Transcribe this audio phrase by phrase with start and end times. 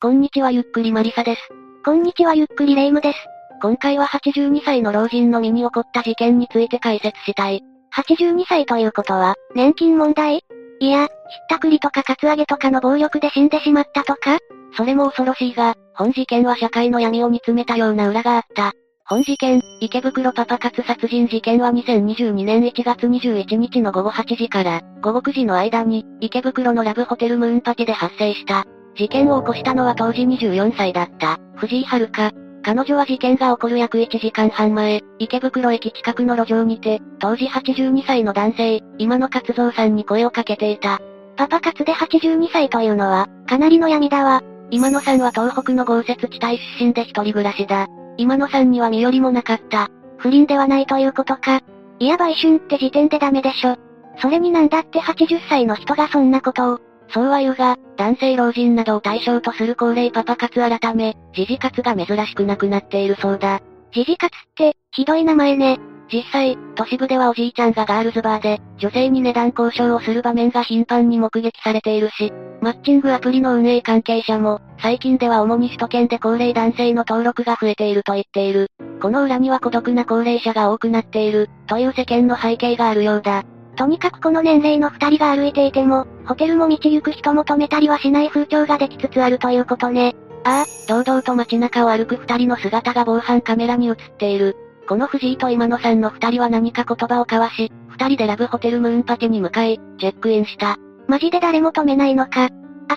[0.00, 1.40] こんにちはゆっくりマリサです。
[1.84, 3.18] こんにちはゆっくりレイムです。
[3.60, 7.62] 今回は82歳の老人の身に起こった事件について解説したい。
[7.96, 10.44] 82歳ということは、年金問題？
[10.78, 11.08] いや、ひっ
[11.48, 14.38] たくりとかカツアゲとかの暴力で死んでしまったとか？
[14.76, 18.74] それも恐ろしいが、本事件は社会の闇を煮詰めたような裏があった。
[19.04, 28.64] 本事件、池袋パパ活殺人事件は2022年1月21日の午後8時から午後9時の間に池袋のラブホテルムーンパティで発生した。
[28.98, 32.32] 事件を起こしたのは当時24歳だった、藤井遥。
[32.64, 41.00] 彼女は事件が起こる約1時間半前、池袋駅近くの路上にて、当時82歳の男性、今野勝造さんに声をかけていた。
[41.36, 44.42] パパ活で82歳というのは、かなりの闇だわ。
[44.72, 47.86] 今野さんは東北の豪雪地帯出身で一人暮らしだ。
[48.16, 49.88] 今野さんには身寄りもなかった。
[50.16, 51.60] 不倫ではないということか。
[52.00, 53.76] いや売春って時点でダメでしょ。
[54.20, 56.87] それになんだって80歳の人がそんなことを。
[57.10, 63.60] そうは言うが、男性老人などを対象とする高齢パパ活改め、時事活が珍しくなくなっているそうだ。
[63.92, 65.78] 時事活って、ひどい名前ね。
[66.10, 78.68] 実際、都市部ではおじいちゃんがガールズバーで、女性に値段交渉をする場面が頻繁に目撃されているし、マッチングアプリの運営関係者も、最近では主に首都圏で高齢男性の登録が増えていると言っている。
[79.00, 83.44] この裏には孤独な高齢者が多くなっている、という世間の背景があるようだ。
[83.78, 90.16] とにかくこの年齢の二人が歩いていても、ホテルも道行く人も止めたりはしない風潮ができつつあるということね。
[90.42, 94.56] ああ、堂々と街中を歩く二人の姿が防犯カメラに映っている。
[94.88, 100.76] この藤井と今野さんの二人は何か言葉を交わし、二人でラブホテルムーンパティに向かい、チェックインした。
[101.06, 102.48] マジで誰も止めないのか。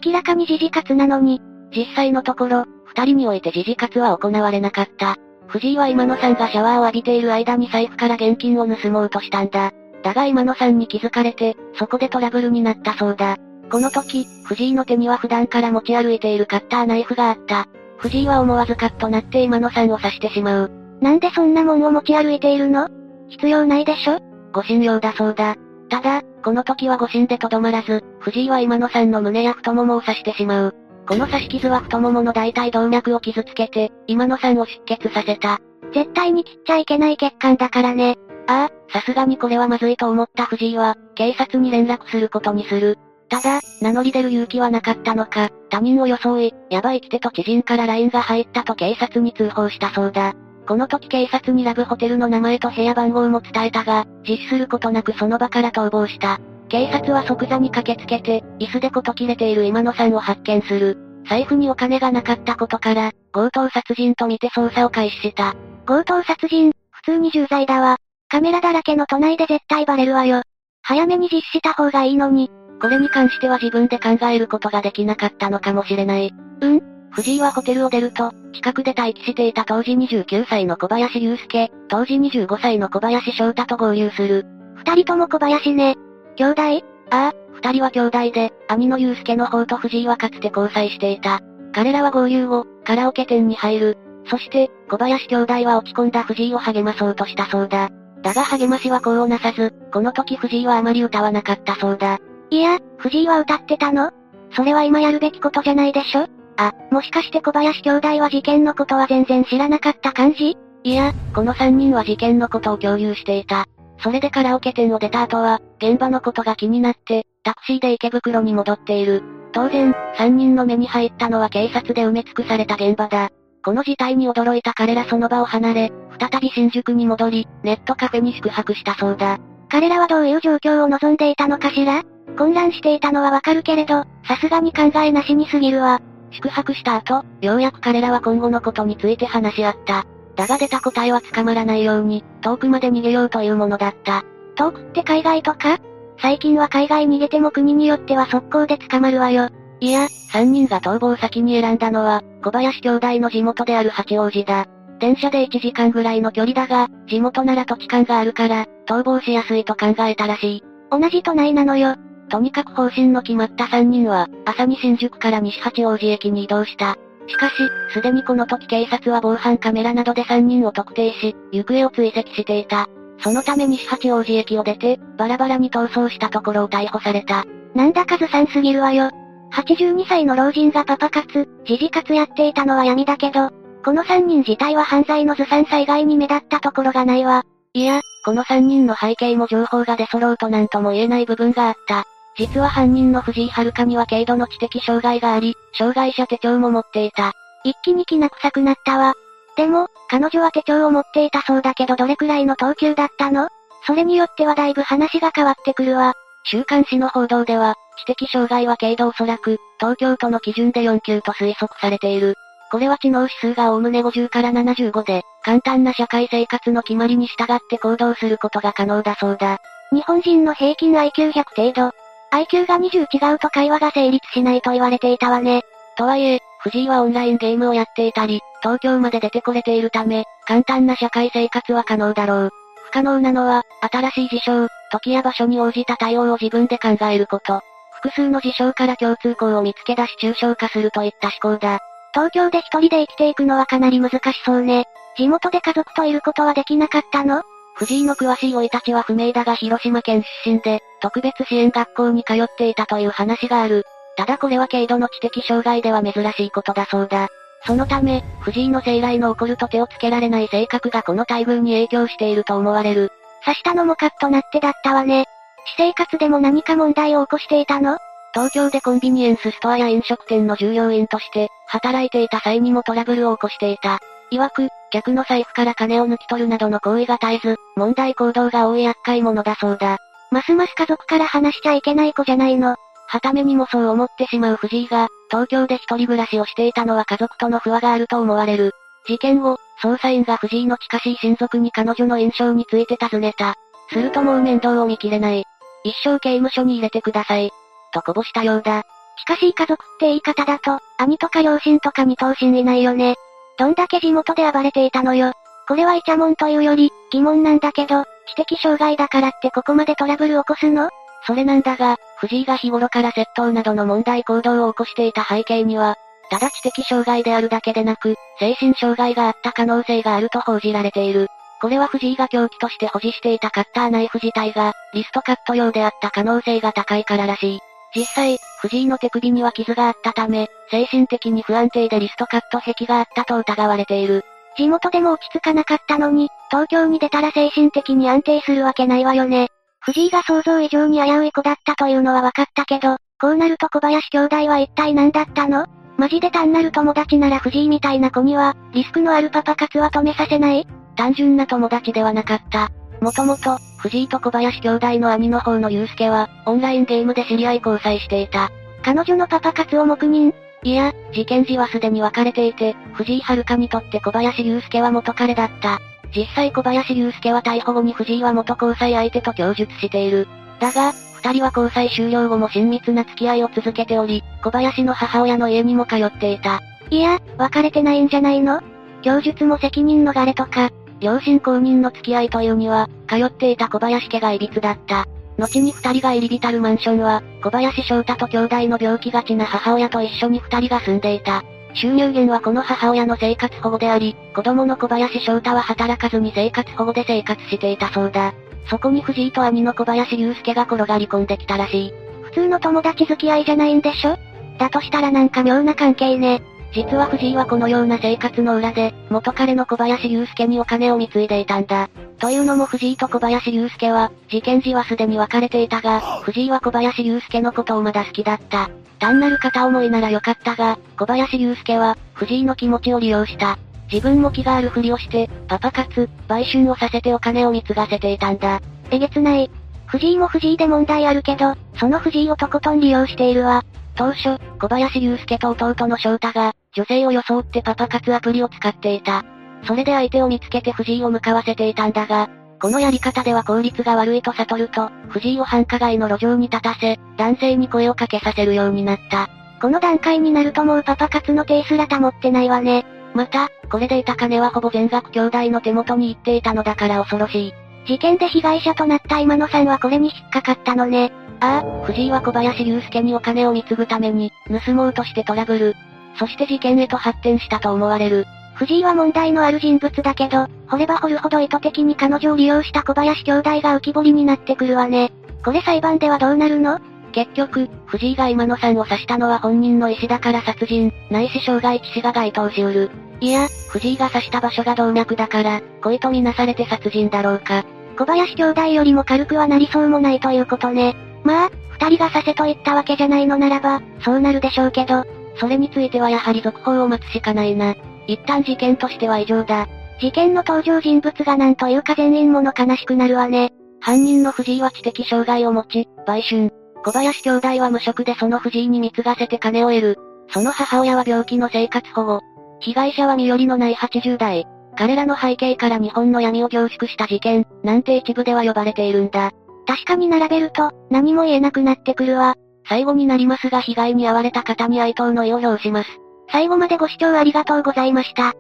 [0.04, 1.42] 明らかに時事活なのに。
[1.76, 5.16] 実際のところ、二人において時事活は行われなかった。
[5.46, 9.72] 藤井は今野さんがシャワーを浴びている間に財布から現金を盗もうとしたんだ。
[10.04, 13.38] だが今野さんに気づかれて、そこでトラブルになったそうだ。
[13.72, 17.68] この時、藤井の手には普段から持ち歩いているカッターナイフがあった。
[17.98, 20.72] 藤井は思わずカッとなって今野さんを刺してしまう。
[21.02, 22.88] なんでそんなもんを持ち歩いているの？
[23.30, 24.20] 必要ないでしょ？
[24.52, 25.56] 護身用だそうだ。
[25.90, 30.76] ただ、この時は護身でとどまらず、藤井は今野さんの胸や太ももを刺してしまう。
[31.08, 35.60] この刺し傷は太ももの大腿動脈を傷つけて、今野さんを出血させた。
[35.94, 38.18] 絶対に切っちゃいけない血管だからね。
[38.48, 42.98] ああ、さすがにこれはまずいと思った藤井は、警察に連絡することにする。
[43.30, 50.34] ただ、名乗り出る勇気はなかったのか、他人を装い、ヤバい来てと知人から LINE が入ったと警察に通報したそうだ。
[50.68, 56.40] この時警察にラブホテルの名前と部屋番号も伝えたが、実施することなくその場から逃亡した。
[56.70, 60.98] 警察は即座に駆けつけて、椅子でこと切れている今野さんを発見する。
[61.28, 65.56] 財布にお金がなかったことから、強盗殺人とみて捜査を開始した。
[65.86, 67.98] 強盗殺人、普通に重罪だわ。
[68.32, 70.44] カメラだらけの都内で絶対バレるわよ。
[70.84, 72.50] 早めに実施した方がいいのに。
[72.82, 76.34] これに関しては自分で考えることができなかったのかもしれない。
[76.62, 76.82] うん？
[77.12, 84.46] 藤井はホテルを出ると、近くで待機していた当時29歳の小林祐介、当時25歳の小林翔太と合流する。
[84.76, 85.98] 二人とも小林ね。
[86.38, 86.62] 兄弟？
[87.10, 91.42] ああ、二人は兄弟で、兄の祐介の方と藤井はかつて交際していた。
[91.74, 93.98] 彼らは合流後、カラオケ店に入る。
[94.28, 97.90] そして、小林兄弟は落ち込んだ藤井を励まそうとしたそうだ。
[98.22, 102.20] だが励ましは功をなさず、この時藤井はあまり歌わなかったそうだ。
[102.50, 104.12] いや、藤井は歌ってたの？
[104.56, 106.28] それは今やるべきことじゃないでしょ？
[106.58, 110.58] あ、もしかして小林兄弟は事件のことは全然知らなかった感じ？
[110.84, 113.66] いや、この三人は事件のことを共有していた。
[114.04, 119.24] それでカラオケ店を出た後は、現場のことが気になって、タクシーで池袋に戻っている。
[119.54, 123.30] 当然、三人の目に入ったのは警察で埋め尽くされた現場だ。
[123.64, 129.40] この事態に驚いた彼らその場を離れ、再び新宿に戻り、ネットカフェに宿泊したそうだ。
[129.70, 132.04] 彼らはどういう状況を望んでいたのかしら？
[132.38, 136.02] 混乱していたのはわかるけれど、さすがに考えなしにすぎるわ。
[136.32, 140.06] 宿泊した後、ようやく彼らは今後のことについて話し合った。
[140.36, 144.24] だが出た答えは捕まらないように、遠くまで逃げようというものだった。
[144.56, 145.78] 遠くって海外とか？
[146.20, 149.50] 最近は海外逃げても国によっては速攻で捕まるわよ。
[149.82, 154.68] いや、三人が逃亡先に選んだのは、小林兄弟の地元である八王子だ。
[155.00, 160.64] 電車で1時間ぐらいの距離だが、地元なら土地勘があるから、逃亡しやすいと考えたらしい。
[160.92, 161.96] 同じ都内なのよ。
[162.30, 166.98] とにかく方針の決まった3人は、朝に新宿から西八王子駅に移動した。
[167.26, 167.54] しかし、
[167.92, 172.88] すでにこの時警察は防犯カメラなどで3人を特定し、行方を追跡していた。
[173.24, 177.46] そのため西八王子駅を出て、バラバラに逃走したところを逮捕された。
[177.74, 179.10] なんだかずさんすぎるわよ。
[179.52, 183.50] 82歳の老人がパパ活、時事活やっていたのは闇だけど、
[183.84, 187.44] この3人自体は犯罪のずさんさ以外に目立ったところがないわ。
[187.74, 192.06] いや、この3人の背景も情報が出揃うとなんとも言えない部分があった。
[192.38, 197.34] 実は犯人の藤井遥には軽度の知的障害があり、障害者手帳も持っていた。
[197.64, 199.16] 一気にきな臭くなったわ。
[199.58, 203.50] でも、彼女は手帳を持っていたそうだけどどれくらいの等級だったの？
[203.86, 206.14] それによってはだいぶ話が変わってくるわ。
[206.44, 212.36] 週刊誌の報道では、知的障害は軽度おそらく、東京都の基準で4級と推測されている。
[212.72, 219.58] これは知能指数がおおむね50から75で、簡単な社会生活の決まりに従って行動することが可能だそうだ。
[219.92, 221.92] 日本人の平均 IQ100 程度。
[222.32, 225.64] IQ が20違うと会話が成立しないと言われていたわね。
[225.98, 232.50] とはいえ、藤井はオンラインゲームをやっていたり、東京まで出てこれているため、簡単な社会生活は可能だろう。
[232.86, 237.62] 不可能なのは、新しい事象、時や場所に応じた対応を自分で考えること。
[238.02, 241.80] 複数の事象から共通項を見つけ出し抽象化するといった思考だ。
[242.14, 244.86] 東京で一人で生きていくのはかなり難しそうね。
[245.16, 247.44] 地元で家族といることはできなかったの？
[247.76, 253.86] 藤井の詳しい生い立ちは不明だが広島県出身で、特別支援学校に通っていたという話がある。
[254.18, 257.30] ただこれは軽度の知的障害では珍しいことだそうだ。
[257.66, 263.12] そのため、藤井の生来の起こると手をつけられない性格がこの待遇に影響していると思われる。
[263.46, 265.26] 刺したのもカッとなってだったわね。
[265.66, 267.98] 私生活でも何か問題を起こしていたの？
[268.34, 274.00] 東京でコンビニエンスストアや飲食店の従業員として、働いていた際にもトラブルを起こしていた。
[274.32, 279.98] 曰く、客の財布から金を抜き取るなどの行為が絶えず、問題行動が多い厄介者だそうだ。
[280.32, 282.76] ますます家族から話しちゃいけない子じゃないの？
[283.08, 288.72] はためにもそう思ってしまう藤井が、東京で一人暮らしをしていたのは家族との不和があると思われる。
[289.06, 293.56] 事件後、捜査員が藤井の近しい親族に彼女の印象について尋ねた。
[293.90, 295.44] するともう面倒を見きれない。
[295.84, 297.52] 一生刑務所に入れてください。
[297.94, 298.84] とこぼしたようだ。
[299.28, 303.16] 近し家族って言い方だと、兄とか両親とかに等身いないよね。
[303.58, 305.34] どんだけ地元で暴れていたのよ。
[305.68, 310.90] これはイチャモンというより、疑問なんだけど、知的障害だからってここまでトラブル起こすの？
[311.28, 315.96] それなんだが、藤井が日頃から窃盗などの問題行動を起こしていた背景には、
[316.32, 321.28] ただ知的障害であるだけでなく、精神障害があった可能性があると報じられている。
[321.62, 327.60] これは藤井が凶器として保持していたカッターナイフ自体が、リストカット用であった可能性が高いかららしい。
[327.96, 334.26] 実際、藤井の手首には傷があったため、精神的に不安定でリストカット壁があったと疑われている。
[334.58, 339.50] 地元でも落ち着かなかったのに、東京に出たら精神的に安定するわけないわよね。
[339.82, 345.68] 藤井が想像以上に危うい子だったというのは分かったけど、こうなると小林兄弟は一体何だったの？
[345.98, 350.66] マジで単なる友達なら藤井みたいな子には、リスクのあるパパ活は止めさせない？
[351.02, 352.70] 単純な友達ではなかった。
[353.02, 358.52] もともと、藤井と小林兄弟の兄の方の祐介は、オンラインゲームで知り合い交際していた。
[358.84, 360.32] 彼女のパパ活を黙認
[360.62, 365.80] いや、事件時はすでに別れていて、藤井遥にとって小林祐介は元彼だった。
[366.16, 370.28] 実際小林祐介は逮捕後に藤井は元交際相手と供述している。
[370.60, 370.92] だが、
[371.24, 376.62] 二人は交際終了後も親密な付き合いを続けており、小林の母親の家にも通っていた。
[376.92, 378.62] いや、別れてないんじゃないの？
[379.02, 380.70] 供述も責任逃れとか、
[381.02, 385.08] 両親公認の付き合いというには、通っていた小林家が歪だった。
[385.38, 391.44] 後に二人が入り浸るマンションは、小林翔太と兄弟の病気がちな母親と一緒に二人が住んでいた。
[391.74, 398.34] 収入源はこの母親の生活保護であり、子供の小林翔太は働かずに生活保護で生活していたそうだ。
[398.70, 401.94] そこに藤井と兄の小林祐介が転がり込んできたらしい。
[402.24, 404.18] 普通の友達付き合いじゃないんでしょ？
[404.60, 406.44] だとしたらなんか妙な関係ね。
[406.74, 411.90] 実は藤井はこのような生活の裏で、元彼の小林祐介にお金を貢いでいたんだ。
[412.18, 418.70] というのも藤井と小林祐介は、事件時はすでに別れていたが、藤井は小林祐介のことをまだ好きだった。
[419.00, 423.58] 単なる片思いならよかったが、小林祐介は、藤井の気持ちを利用した。
[423.92, 428.62] 自分も気があるふりをして、パパ活、売春をさせてお金を貢がせていたんだ。
[428.92, 429.52] えげつない。
[429.88, 433.66] 藤井も藤井で問題あるけど、その藤井をとことん利用しているわ。
[433.96, 439.24] 当初、小林祐介と弟の翔太が、女性を装ってパパ活アプリを使っていた。
[439.68, 442.30] それで相手を見つけて藤井を向かわせていたんだが、
[442.62, 449.30] このやり方では効率が悪いと悟ると、藤井を繁華街の路上に立たせ、男性に声をかけさせるようになった。
[449.62, 452.86] この段階になるともうパパ活の手すら保ってないわね。
[453.14, 457.54] また、これで得た金はほぼ全額兄弟の手元に行っていたのだから恐ろしい。
[457.88, 461.12] 事件で被害者となった今野さんはこれに引っかかったのね。
[461.42, 464.32] ああ、藤井は小林祐介にお金を貢ぐために、
[464.66, 465.76] 盗もうとしてトラブル。
[466.18, 468.26] そして事件へと発展したと思われる。
[468.56, 475.12] 藤井は問題のある人物だけど、掘れば掘るほど意図的に彼女を利用した小林兄弟が浮き彫りになってくるわね。
[475.44, 476.80] これ裁判ではどうなるの？
[477.12, 482.92] 結局、藤井が今野さんを刺したのは本人の意思だから殺人、ないし傷害致死が該当しうる。
[483.20, 487.66] いや、藤井が刺した場所が動脈だから、故意とみなされて殺人だろうか。
[487.98, 490.96] 小林兄弟よりも軽くはなりそうもないということね。
[491.24, 495.04] まあ、二人がさせと言ったわけじゃないのならば、そうなるでしょうけど、
[495.36, 497.76] それについてはやはり続報を待つしかないな。
[498.08, 499.68] 一旦事件としては異常だ。
[500.00, 503.52] 事件の登場人物がなんというか全員もの悲しくなるわね。
[503.80, 506.52] 犯人の藤井は知的障害を持ち、売春。
[506.84, 509.98] 小林兄弟は無職でその藤井に貢がせて金を得る。
[510.30, 512.20] その母親は病気の生活保護。
[512.60, 514.46] 被害者は身寄りのない80代。
[514.78, 519.32] 彼らの背景から日本の闇を凝縮した事件、なんて一部では呼ばれているんだ。
[519.72, 522.36] 確かに並べると、何も言えなくなってくるわ。
[522.68, 525.90] 最後になりますが被害に遭われた方に哀悼の意を表します。
[526.30, 528.34] 最後までご視聴ありがとうございました。